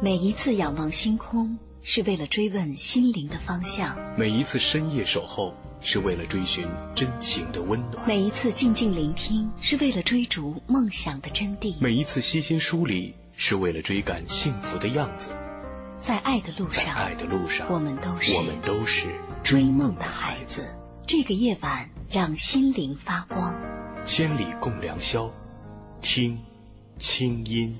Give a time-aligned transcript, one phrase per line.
[0.00, 15.30] 每一次仰望星空，是为了追问心灵的方向；每一次深夜守候，是为了追寻真情的温暖；每一次静静聆听，是为了追逐梦想的真谛；每一次悉心梳理，是为了追赶幸福的样子。
[16.00, 19.08] 在爱的路上，爱的路上，我们都是我们都是
[19.42, 20.68] 追梦的孩子。
[21.08, 23.52] 这个夜晚，让心灵发光。
[24.06, 25.28] 千里共良宵，
[26.00, 26.38] 听
[27.00, 27.76] 清音。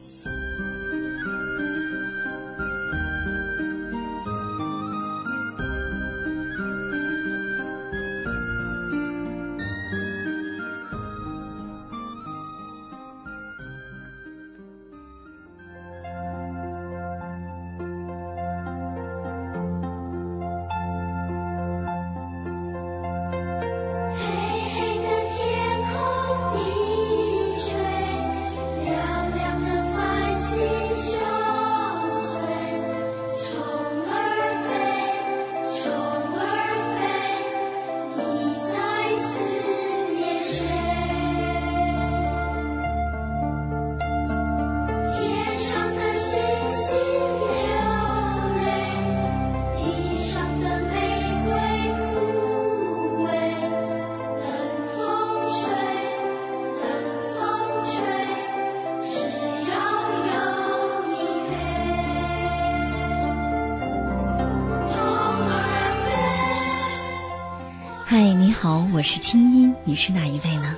[68.99, 70.75] 我是清音，你是哪一位呢？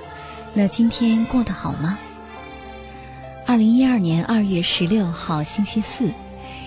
[0.53, 1.97] 那今天过得好吗？
[3.47, 6.11] 二零一二年二月十六号星期四，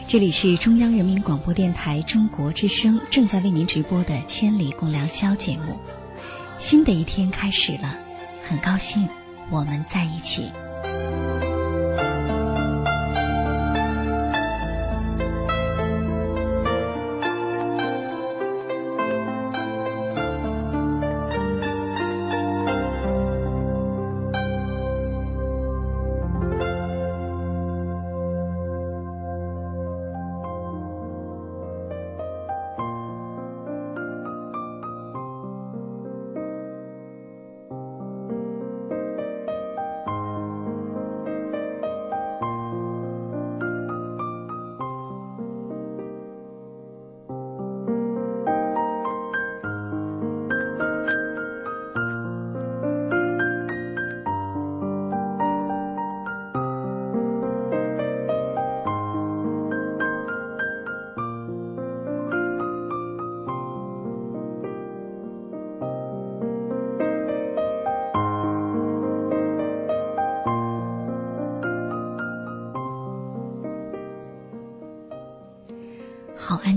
[0.09, 5.79] 这里是中央人民广播电台中国之声正在为您直播的《千里共良宵》节目。
[6.59, 7.97] 新的一天开始了，
[8.49, 9.09] 很高兴
[9.49, 10.51] 我们在一起。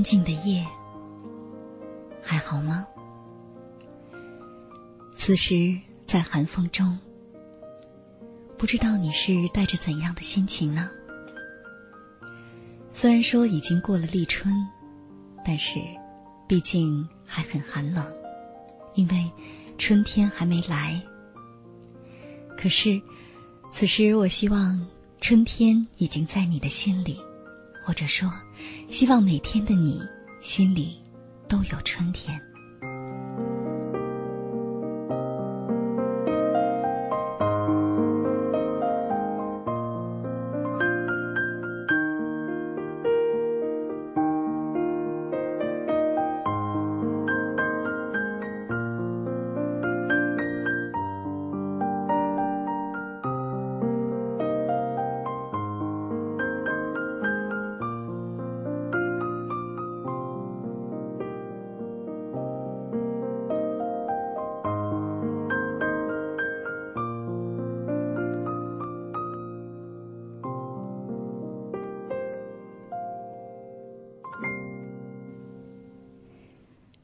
[0.08, 0.66] 静的夜，
[2.24, 2.88] 还好吗？
[5.14, 6.98] 此时在寒风中，
[8.58, 10.90] 不知道你是带着怎样的心情呢？
[12.90, 14.56] 虽然说已经过了立春，
[15.44, 15.78] 但是
[16.48, 18.06] 毕竟还很寒冷，
[18.96, 19.30] 因为
[19.78, 21.02] 春天还没来。
[22.58, 23.02] 可是
[23.74, 24.88] 此时，我希望
[25.20, 27.22] 春天已经在你的心里。
[27.88, 28.30] 或者说，
[28.90, 30.04] 希望每天的你
[30.42, 31.02] 心里
[31.48, 32.38] 都有春天。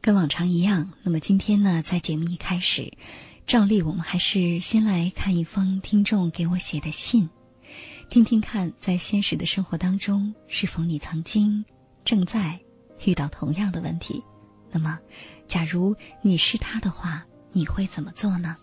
[0.04, 2.92] 跟往常一样，那么今天呢，在节目一开始，
[3.48, 7.30] 照例，我们还是先来看一封听众给我写的信，
[8.10, 11.64] 听听看，在现实的生活当中，是否你曾经
[12.04, 12.60] 正在
[13.06, 14.22] 遇到同样的问题？
[14.70, 15.00] 那么，
[15.48, 17.24] 假如你是他的话，
[17.54, 18.58] 你会怎么做呢？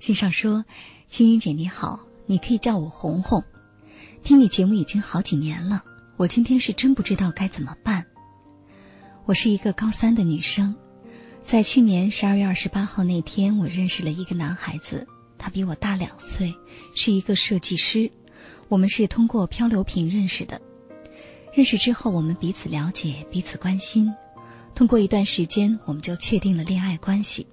[0.00, 0.64] 信上说
[1.06, 3.44] ：“青云姐你好，你可以叫我红红，
[4.24, 5.84] 听你节目已经好几年了，
[6.16, 8.04] 我今天是真不知道该怎么办。
[9.26, 10.74] 我是一个高三的女生。”
[11.42, 15.06] 在去年十二月二十八号那天，我认识了一个男孩子，
[15.36, 16.54] 他比我大两岁，
[16.94, 18.10] 是一个设计师。
[18.68, 20.60] 我们是通过漂流瓶认识的。
[21.52, 24.10] 认识之后，我们彼此了解，彼此关心。
[24.74, 27.46] 通过一段时间，我们就确定了恋爱关系。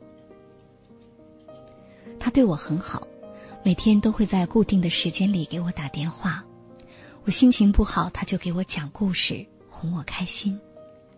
[2.17, 3.05] 他对我很好，
[3.61, 6.45] 每天都会在固定的时间里给我打电话。
[7.25, 10.57] 我心情不好，他就给我讲故事，哄我开心。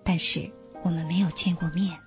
[0.03, 0.49] 但是
[0.83, 2.02] 我们没有见过面。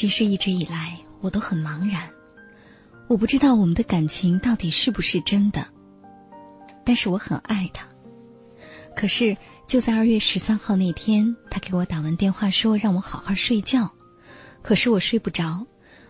[0.00, 2.08] 其实一直以来，我都很茫然，
[3.06, 5.66] 我不知道我们的感情到底是不是真的。
[6.86, 7.86] 但是我很爱他。
[8.96, 9.36] 可是
[9.66, 13.92] 就在二月十三号那天，他给我打完电话说让我好好睡觉，
[14.62, 15.66] 可是我睡不着，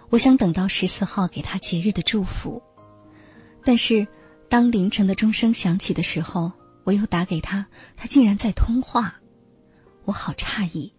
[0.09, 2.63] 我想等到十四号给他节日的祝福。
[3.65, 4.07] 但是
[4.49, 6.53] 当凌晨的钟声响起的时候，
[6.85, 7.67] 我又打给他，
[7.97, 9.17] 他竟然在通话，
[10.05, 10.93] 我好诧异，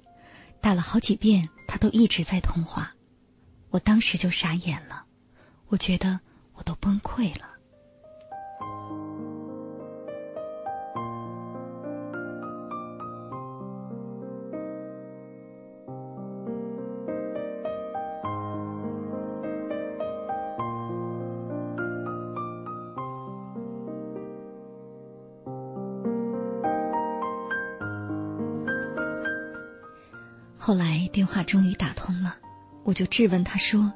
[0.60, 1.48] 打了好几遍。
[1.72, 2.94] 他都一直在通话，
[3.70, 5.06] 我当时就傻眼了，
[5.68, 6.20] 我觉得
[6.56, 7.51] 我都崩溃了。
[30.64, 32.38] 后来电话终于打通了，
[32.84, 33.92] 我就质问他说：“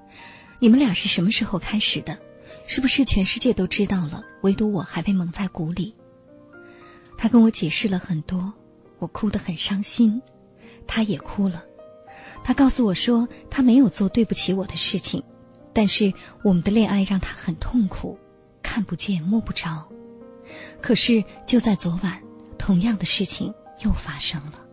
[0.57, 2.17] 你们俩是什么时候开始的？
[2.65, 5.93] 是不是全世界都知道了，唯独我还被蒙在鼓里？”
[7.19, 8.51] 他跟我解释了很多，
[8.97, 10.23] 我哭得很伤心，
[10.87, 11.63] 他也哭了。
[12.43, 15.21] 他告诉我说，他没有做对不起我的事情，
[15.71, 18.17] 但是我们的恋爱让他很痛苦，
[18.63, 19.87] 看不见摸不着。
[20.81, 22.23] 可是就在昨晚，
[22.57, 23.53] 同样的事情
[23.83, 24.64] 又发生了。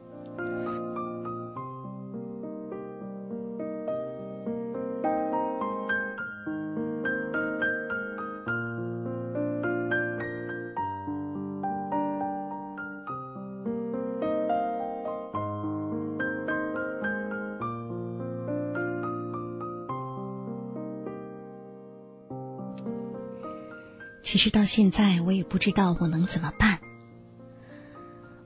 [24.23, 26.79] 其实到现在，我也不知道我能怎么办。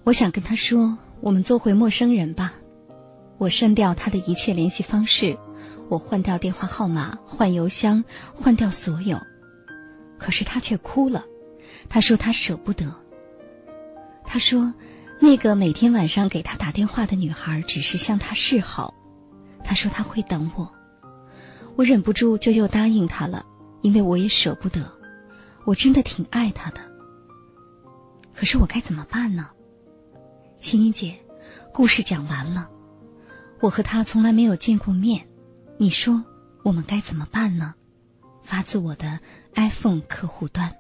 [0.04, 2.54] 我想跟他说：“我们做回陌生人吧。”
[3.38, 5.36] 我删掉他的一切联系方式，
[5.90, 8.02] 我换掉电话号码，换邮箱，
[8.34, 9.20] 换掉所有。
[10.16, 11.24] 可是他却哭了，
[11.90, 12.94] 他说他舍不得。
[14.24, 14.72] 他说，
[15.20, 18.94] 那个每天晚上给他打电话的女孩只是向他示好。
[19.62, 20.72] 他说他会等我。
[21.74, 23.44] 我忍不住就又答应他了，
[23.82, 24.95] 因为我也舍不得。
[25.66, 26.80] 我真的挺爱他的，
[28.32, 29.50] 可是我该怎么办呢？
[30.60, 31.18] 青云姐，
[31.74, 32.70] 故事讲完了，
[33.60, 35.26] 我和他从来没有见过面，
[35.76, 36.24] 你说
[36.62, 37.74] 我们该怎么办呢？
[38.44, 39.18] 发自我的
[39.56, 40.72] iPhone 客户端。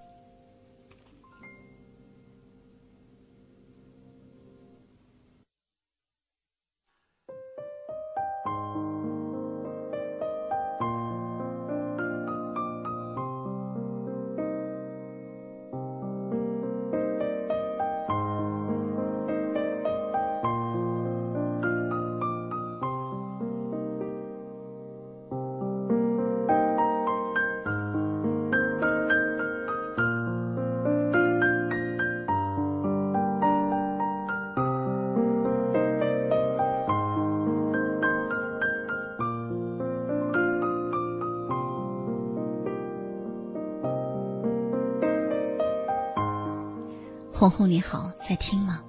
[47.46, 48.82] 红红你好，在听吗？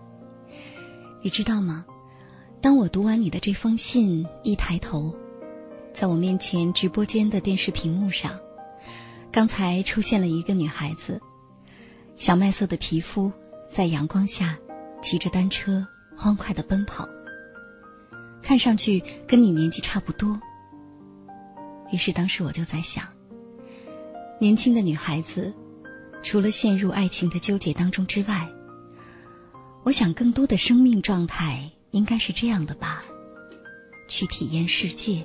[1.21, 1.85] 你知道吗？
[2.59, 5.15] 当我读完你的这封信，一抬头，
[5.93, 8.39] 在我面前直播间的电视屏幕上，
[9.31, 11.21] 刚才出现了一个女孩子，
[12.15, 13.31] 小麦色的皮肤，
[13.69, 14.57] 在阳光下，
[15.03, 15.85] 骑着单车
[16.15, 17.07] 欢快的奔跑，
[18.41, 20.41] 看上去跟你年纪差不多。
[21.91, 23.03] 于是当时我就在想，
[24.39, 25.53] 年轻的女孩子，
[26.27, 28.49] 除了陷入爱情的纠结当中之外，
[29.83, 31.71] 我想更多的生命状态。
[31.91, 33.01] 应该是这样的吧，
[34.09, 35.23] 去体验世界，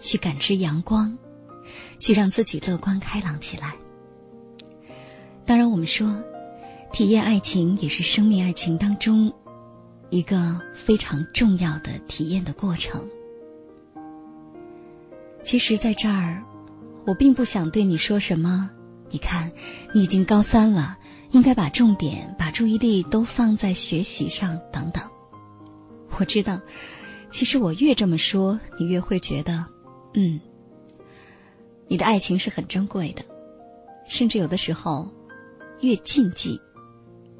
[0.00, 1.16] 去感知阳光，
[2.00, 3.76] 去让自己乐观开朗起来。
[5.44, 6.18] 当然，我们说，
[6.94, 9.30] 体验爱情也是生命爱情当中
[10.08, 13.06] 一个非常重要的体验的过程。
[15.44, 16.42] 其实，在这儿，
[17.04, 18.70] 我并不想对你说什么。
[19.16, 19.50] 你看，
[19.94, 20.98] 你已经高三了，
[21.30, 25.02] 应该把重点、把注意力都放在学习上，等等。
[26.18, 26.60] 我知道，
[27.30, 29.64] 其实我越这么说，你越会觉得，
[30.12, 30.38] 嗯，
[31.88, 33.24] 你的爱情是很珍贵的，
[34.06, 35.10] 甚至有的时候，
[35.80, 36.60] 越禁忌，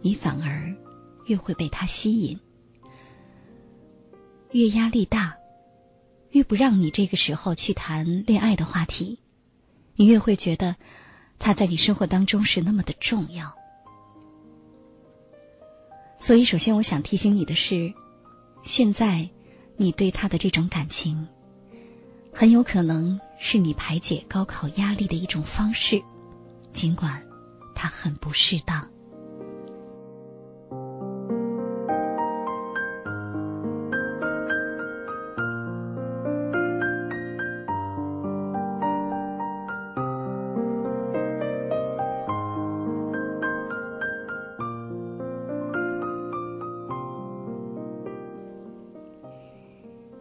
[0.00, 0.74] 你反而
[1.26, 2.38] 越会被他吸引；
[4.52, 5.36] 越压力大，
[6.30, 9.18] 越不让你这个时候去谈恋爱的话题，
[9.94, 10.74] 你越会觉得
[11.38, 13.54] 他在你生活当中是那么的重要。
[16.18, 17.92] 所以，首先我想提醒你的是。
[18.64, 19.30] 现在，
[19.76, 21.28] 你对他的这种感情，
[22.32, 26.02] 很有可能是你排解高考压力的一种方式，
[26.72, 27.24] 尽管
[27.76, 28.90] 它很不适当。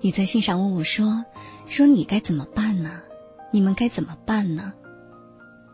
[0.06, 1.26] 你在信上问我说
[1.66, 3.02] ：“说你该怎么办呢？
[3.52, 4.72] 你们该怎么办呢？”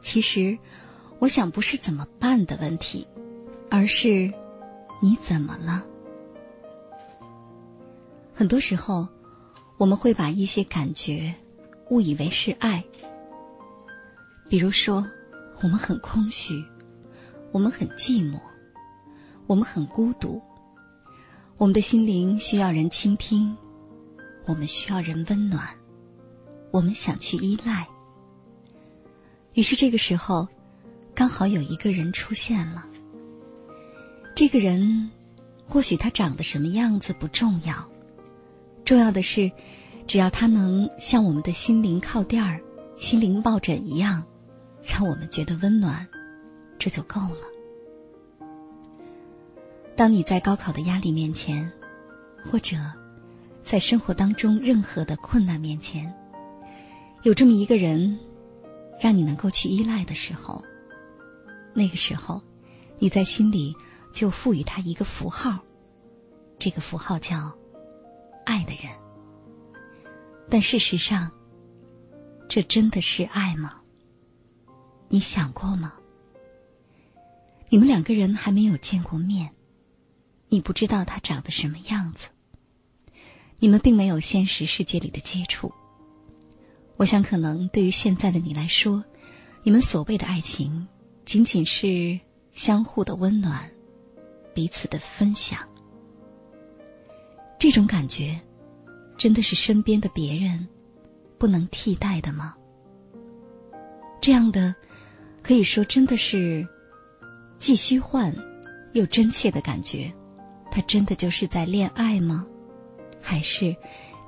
[0.01, 0.57] 其实，
[1.19, 3.05] 我想不是怎么办的问题，
[3.69, 4.31] 而是
[5.01, 5.85] 你怎么了？
[8.33, 9.05] 很多时候，
[9.75, 11.35] 我们会把一些感觉
[11.89, 12.81] 误以为是爱。
[14.47, 15.05] 比如说，
[15.61, 16.63] 我们很空虚，
[17.51, 18.39] 我们很寂寞，
[19.45, 20.41] 我们很孤独，
[21.57, 23.53] 我们的心灵需要人倾听。
[24.45, 25.67] 我们需要人温暖，
[26.71, 27.87] 我们想去依赖。
[29.53, 30.47] 于是这个时候，
[31.13, 32.85] 刚好有一个人出现了。
[34.35, 35.11] 这个人，
[35.67, 37.89] 或许他长得什么样子不重要，
[38.85, 39.51] 重要的是，
[40.07, 42.61] 只要他能像我们的心灵靠垫儿、
[42.97, 44.23] 心灵抱枕一样，
[44.83, 46.07] 让我们觉得温暖，
[46.79, 48.47] 这就够了。
[49.95, 51.71] 当你在高考的压力面前，
[52.43, 52.77] 或者……
[53.61, 56.13] 在生活当中，任何的困难面前，
[57.23, 58.19] 有这么一个人，
[58.99, 60.63] 让你能够去依赖的时候，
[61.73, 62.41] 那个时候，
[62.97, 63.73] 你在心里
[64.11, 65.59] 就赋予他一个符号，
[66.59, 67.55] 这个符号叫
[68.45, 68.91] “爱的人”。
[70.49, 71.31] 但事实上，
[72.49, 73.79] 这真的是爱吗？
[75.07, 75.93] 你想过吗？
[77.69, 79.49] 你们两个人还没有见过面，
[80.49, 82.25] 你不知道他长得什么样子。
[83.61, 85.71] 你们并没有现实世界里的接触。
[86.97, 89.03] 我想，可能对于现在的你来说，
[89.61, 90.87] 你们所谓的爱情，
[91.25, 92.19] 仅仅是
[92.51, 93.69] 相互的温暖，
[94.55, 95.59] 彼此的分享。
[97.59, 98.41] 这种感觉，
[99.15, 100.67] 真的是身边的别人
[101.37, 102.55] 不能替代的吗？
[104.19, 104.73] 这样的，
[105.43, 106.67] 可以说真的是
[107.59, 108.35] 既虚幻
[108.93, 110.11] 又真切的感觉，
[110.71, 112.47] 他真的就是在恋爱吗？
[113.21, 113.75] 还是，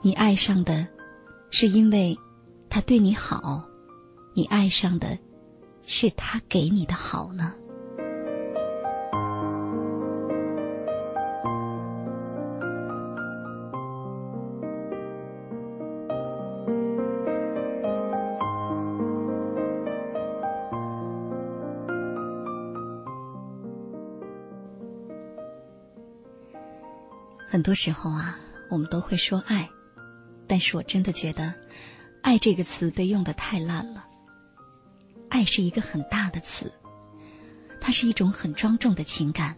[0.02, 0.88] 你爱上的，
[1.50, 2.18] 是因为
[2.70, 3.64] 他对你好，
[4.34, 5.18] 你爱上的，
[5.84, 7.54] 是他给你的好呢？
[27.50, 28.43] 很多时候啊。
[28.74, 29.70] 我们都会说爱，
[30.48, 31.54] 但是我真的觉得，
[32.24, 34.04] 爱这个词被用的太烂了。
[35.30, 36.74] 爱是一个很大的词，
[37.80, 39.56] 它是一种很庄重的情感。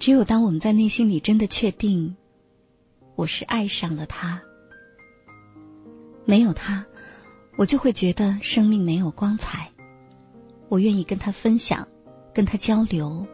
[0.00, 2.16] 只有当我们在内心里真的确定，
[3.14, 4.42] 我是爱上了他，
[6.24, 6.84] 没有他，
[7.56, 9.70] 我就会觉得生命没有光彩。
[10.68, 11.86] 我愿意跟他分享，
[12.34, 13.24] 跟他交流，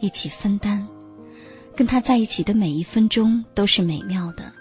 [0.00, 0.88] 一起分担。
[1.78, 4.52] 跟他在一起的每一分钟都是美妙的，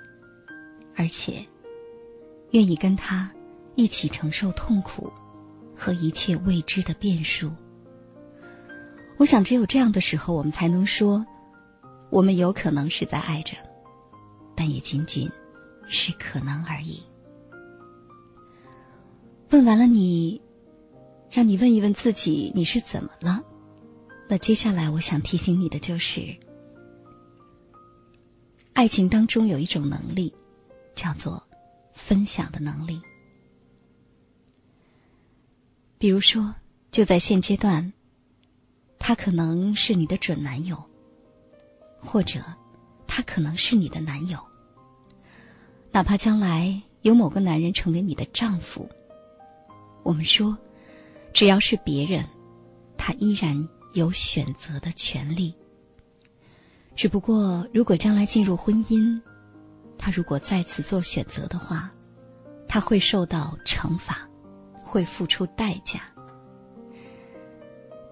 [0.95, 1.43] 而且
[2.51, 3.31] 愿意跟他
[3.73, 5.11] 一起承受痛苦
[5.75, 7.51] 和一切未知的变数。
[9.17, 11.25] 我想，只有这样的时候，我们才能说，
[12.11, 13.57] 我们有可能是在爱着，
[14.55, 15.27] 但也仅仅
[15.87, 17.01] 是可能而已。
[19.49, 20.39] 问完了你，
[21.31, 23.43] 让你问一问自己，你是怎么了？
[24.29, 26.21] 那接下来，我想提醒你的就是，
[28.77, 30.31] 爱情当中有一种能力，
[30.93, 31.41] 叫做
[31.95, 33.01] 分享的能力。
[35.97, 36.53] 比如说，
[36.91, 37.91] 就在现阶段。
[38.99, 40.77] 他可能是你的准男友，
[41.97, 42.39] 或者
[43.07, 44.39] 他可能是你的男友。
[45.91, 48.87] 哪怕将来有某个男人成为你的丈夫，
[50.03, 50.55] 我们说，
[51.33, 52.23] 只要是别人，
[52.95, 55.51] 他依然有选择的权利。
[56.97, 59.21] 只不过，如果将来进入婚姻，
[59.99, 61.91] 他如果再次做选择的话，
[62.67, 64.27] 他会受到惩罚，
[64.83, 66.01] 会付出代价。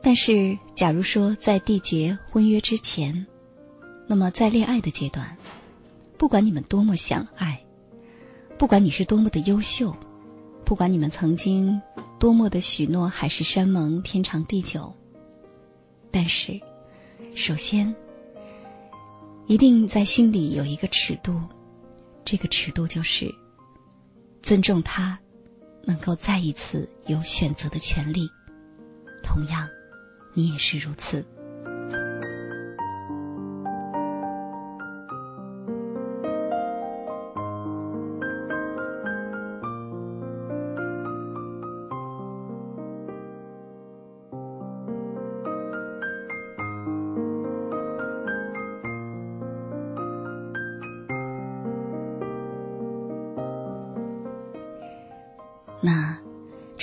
[0.03, 3.25] 但是，假如说在缔结婚约之前，
[4.05, 5.35] 那么在恋爱的阶段，
[6.15, 7.59] 不管你们多么相爱，
[8.55, 9.95] 不管你是多么的优秀，
[10.63, 11.81] 不管你们曾经
[12.19, 14.93] 多么的许诺海誓山盟、天长地久，
[16.11, 16.61] 但是，
[17.33, 17.93] 首先，
[19.47, 21.39] 一定在心里有一个尺度，
[22.23, 23.33] 这个尺度就是
[24.41, 25.17] 尊重他，
[25.83, 28.27] 能够再一次有选择的权利，
[29.21, 29.67] 同样。
[30.33, 31.25] 你也是如此。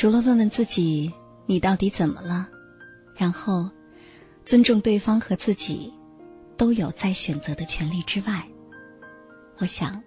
[0.03, 1.12] 除了问问自己，
[1.47, 2.49] 你到底怎么了？
[3.15, 3.71] 然后，
[4.45, 5.95] 尊重对方和自己
[6.57, 8.45] 都有再选择的权利之外，
[9.59, 10.03] 我想，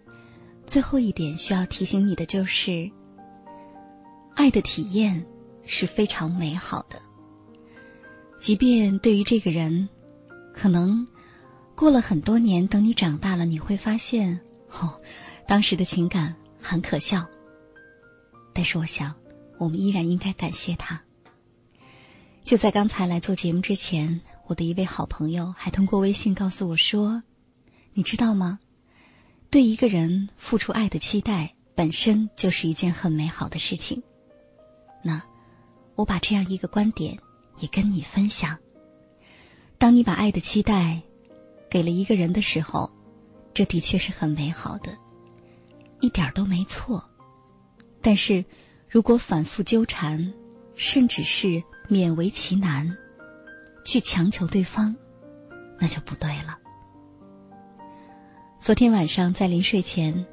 [0.67, 2.91] 最后一点需要提醒你的就是，
[4.35, 5.25] 爱的体验
[5.63, 7.01] 是非常美好的。
[8.37, 9.87] 即便对于这个人，
[10.51, 11.07] 可能
[11.73, 14.99] 过了很多年，等你长大了，你会发现，哦，
[15.47, 17.25] 当时的情感很可笑。
[18.51, 19.15] 但是，我想，
[19.57, 21.01] 我们依然应该感谢他。
[22.43, 27.23] 就在刚才来做节目之前，我的一位好朋友还通过微信告诉我说
[27.93, 28.59] ：“你知道吗？
[29.49, 34.03] 对一个人付出爱的期待本身就是一件很美好的事情。”
[35.01, 35.21] 那
[35.95, 37.17] 我把这样一个观点
[37.59, 38.57] 也跟你分享：
[39.77, 41.01] 当你把爱的期待
[41.69, 42.91] 给了一个人的时候，
[43.53, 44.95] 这的确是很美好的，
[46.01, 47.03] 一点都没错。
[48.01, 48.45] 但是
[48.95, 50.33] 如果反复纠缠，
[50.73, 51.61] 甚至是……
[51.89, 52.97] 勉为其难，
[53.83, 54.95] 去强求对方，
[55.77, 56.57] 那就不对了。
[58.57, 60.25] 昨天晚上在临睡前，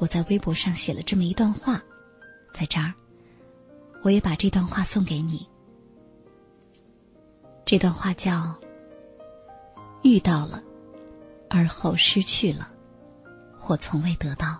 [0.00, 1.80] 我在微博上写了这么一段话，
[2.52, 2.92] 在这儿，
[4.02, 5.48] 我也把这段话送给你。
[7.64, 8.54] 这段话叫
[10.02, 10.60] ：“遇到了，
[11.48, 12.68] 而后失去了，
[13.56, 14.58] 或从未得到，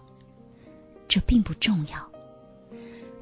[1.09, 2.08] 这并不重要。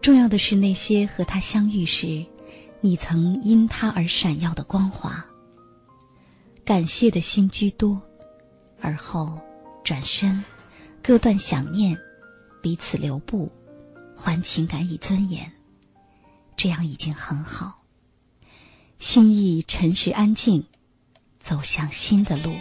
[0.06, 2.24] 重要的是那些和他相遇时。”
[2.80, 5.26] 你曾因他而闪耀的光华，
[6.64, 8.00] 感谢的心居多，
[8.80, 9.40] 而后
[9.82, 10.44] 转身，
[11.02, 11.98] 割断想念，
[12.62, 13.50] 彼此留步，
[14.14, 15.50] 还情感以尊严，
[16.56, 17.82] 这样已经很好。
[19.00, 20.64] 心意沉实安静，
[21.40, 22.52] 走向新的路。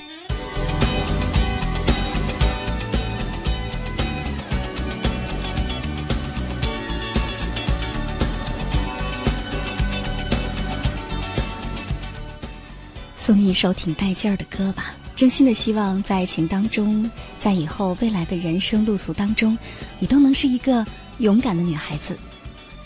[13.25, 17.09] 送你一首挺带劲儿的歌吧，真心的希望在爱情当中，
[17.39, 19.57] 在以后未来的人生路途当中，
[19.97, 20.85] 你都能是一个
[21.17, 22.15] 勇敢的女孩子。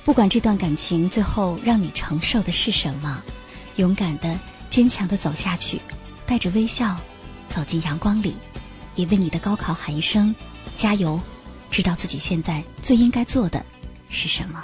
[0.06, 3.22] 不管这段感情最后让你承受的是什么，
[3.76, 5.82] 勇敢的、坚强的走下去，
[6.26, 6.96] 带着微笑
[7.50, 8.34] 走进阳光里，
[8.96, 10.34] 也为你的高考喊一声
[10.74, 11.20] 加油，
[11.70, 13.66] 知道自己现在最应该做的
[14.10, 14.64] 是什么。